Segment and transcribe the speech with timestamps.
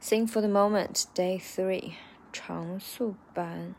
[0.00, 1.94] Sing for the moment, day three，
[2.32, 3.74] 常速版。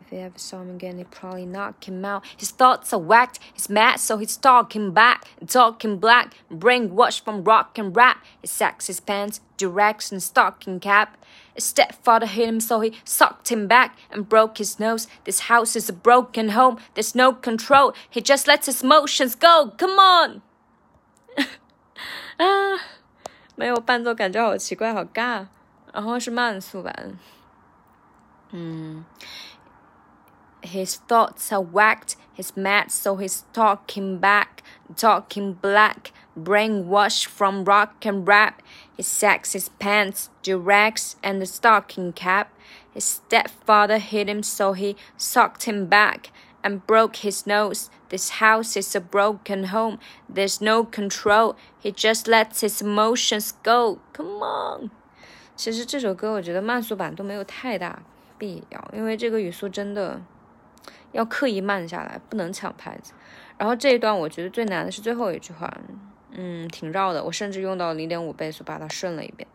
[0.00, 2.24] If you ever saw him again, you probably knock him out.
[2.34, 7.76] His thoughts are whacked, he's mad, so he's talking back, talking black, brainwashed from rock
[7.76, 8.24] and rap.
[8.40, 11.22] He sacks his pants, directs and stocking cap.
[11.54, 15.08] His stepfather hit him, so he sucked him back and broke his nose.
[15.24, 17.92] This house is a broken home, there's no control.
[18.08, 19.74] He just lets his motions go.
[19.76, 20.40] Come on!
[23.56, 25.46] 没有伴奏，感觉好奇怪，好尬。
[25.92, 27.18] 然后是慢速版，
[28.50, 29.04] 嗯，
[30.60, 34.62] His thoughts are whacked, he's mad, so he's talking back,
[34.94, 38.60] talking black, brainwashed from rock and rap.
[38.96, 42.48] He sacks his pants, directs, and the stocking cap.
[42.92, 46.30] His stepfather hit him, so he socked him back
[46.63, 47.89] And broke his nose.
[48.09, 49.99] This house is a broken home.
[50.33, 51.55] There's no control.
[51.81, 53.99] He just lets his emotions go.
[54.13, 54.89] Come on.
[55.55, 58.01] 其实这首歌我觉得慢速版都没有太大
[58.39, 60.21] 必要，因为这个语速真的
[61.11, 63.13] 要刻意慢下来，不能抢拍子。
[63.57, 65.71] 然后这一段我觉得最难的是最后一句话，
[66.31, 67.23] 嗯，挺绕的。
[67.23, 69.47] 我甚至用到零点五倍速把它顺了一遍。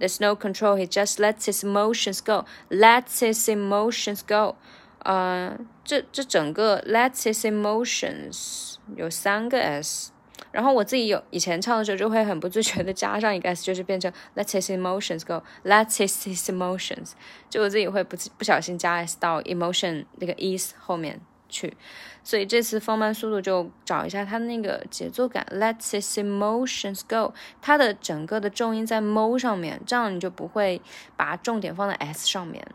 [0.00, 0.76] There's no control.
[0.76, 2.44] He just lets his emotions go.
[2.68, 4.56] Lets his emotions go.
[5.04, 10.10] 呃，这这整个 Let's his emotions 有三个 s，
[10.50, 17.12] 然后我自己有以前唱的时候就会很不自觉的加上一个 s，就是变成 Let's his emotions go，Let's his his emotions，
[17.48, 21.20] 就我自己会不不小心加 s 到 emotion 那个 is 后面
[21.54, 21.76] 去，
[22.24, 30.82] 所以这次放慢速度就找一下它的那个节奏感，Let's his emotions go，它的整个的重音在 mo 上面，这样你就不会
[31.16, 32.66] 把重点放在 s 上面。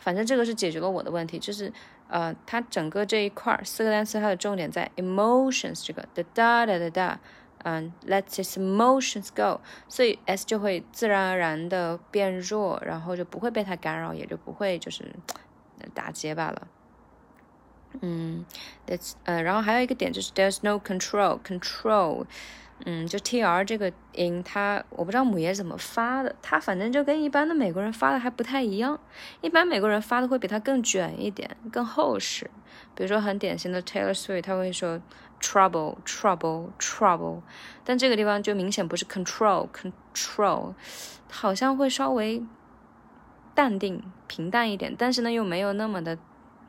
[0.00, 1.72] 反正这个是解决了我的问题，就是
[2.08, 7.20] 呃，它整个这一块四个单词，它的重点在 emotions 这个哒哒哒哒哒，
[7.62, 15.14] 嗯，let his emotions go，所以 s 就会自然而然的变弱，然后就不会被它干扰，也就不会就是
[15.94, 16.66] 打结巴了。
[18.00, 18.44] 嗯
[18.86, 22.26] ，that's 呃，然后还有一个点就是 there's no control，control。
[22.86, 28.98] 嗯，就 T R 这个音，它我不知道母爷怎么发的，它反正就跟一般的美国人发的还不太一样。
[29.40, 32.50] 一般美国人发的会比它更卷一点，更厚实。
[32.96, 35.00] 比如说很典型的 Taylor Swift，他会说
[35.40, 37.42] trouble trouble trouble，
[37.84, 40.74] 但这个地方就明显不是 control control，
[41.30, 42.42] 好像会稍微
[43.54, 46.18] 淡定平淡一点，但是呢又没有那么的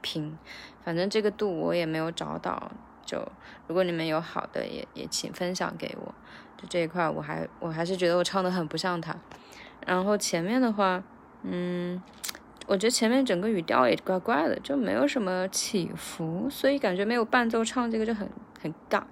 [0.05, 0.37] 平。
[0.83, 2.71] 反正这个度我也没有找到。
[3.03, 3.17] 就
[3.65, 6.13] 如果你们有好的，也也请分享给我。
[6.57, 9.15] 就这一块，我还我还是觉得我唱的很不像他。
[9.85, 11.03] 然后前面的话，
[11.41, 12.01] 嗯，
[12.67, 18.29] 我觉得前面整个语调也怪怪的，就没有什么起伏，所以感觉没有伴奏唱这个就很
[18.61, 19.03] 很尬。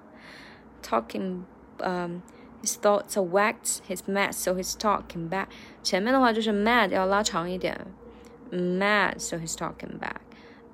[0.82, 1.42] Talking，
[1.78, 2.22] 嗯
[2.64, 5.48] ，his thoughts are whacked, he's mad, so he's talking back。
[5.84, 7.80] 前面的话就是 mad 要拉长一点
[8.52, 10.23] ，mad, so he's talking back。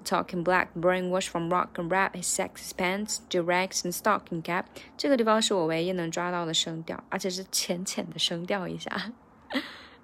[0.04, 4.66] Talking black, brainwashed from rock and rap, his sexy pants, directs and stocking cap。
[4.98, 9.12] 这个地方是我唯一能抓到的声调，而且是浅浅的声调一下。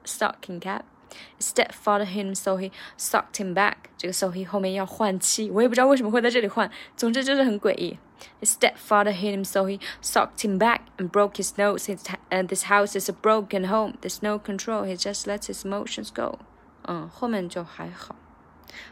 [0.07, 0.85] Stocking cap.
[1.39, 3.75] Stepfather him, so he sucked him back。
[3.99, 7.99] 这个 so he 后面要换气，我也不知道为什么会在这里换，总之就是很诡异。
[8.41, 11.87] His stepfather hit him, so he sucked him back and broke his nose.
[11.87, 13.95] His, and this house is a broken home.
[14.01, 14.85] There's no control.
[14.85, 16.39] He just lets his emotions go.
[16.85, 18.15] 嗯，后面就还好。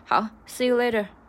[0.06, 1.23] 好，see you later。